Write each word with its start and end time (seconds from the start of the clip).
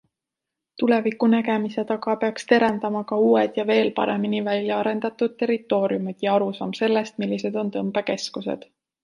Tuleviku 0.83 1.27
nägemise 1.33 1.83
taga 1.91 2.15
peaks 2.23 2.47
terendama 2.51 3.03
ka 3.11 3.19
uued 3.25 3.59
ja 3.61 3.67
veel 3.73 3.91
paremini 4.01 4.41
välja 4.49 4.75
arendatud 4.85 5.37
territooriumid 5.45 6.27
ja 6.29 6.35
arusaam 6.41 6.75
sellest, 6.81 7.23
millised 7.27 7.63
on 7.65 7.71
tõmbekeskused. 7.79 8.67